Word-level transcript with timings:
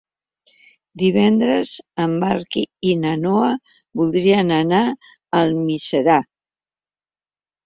Divendres 1.01 1.73
en 2.05 2.15
Marc 2.23 2.57
i 2.93 2.95
na 3.01 3.11
Noa 3.27 3.51
voldrien 4.01 4.55
anar 4.57 4.81
a 4.87 4.95
Almiserà. 5.43 6.19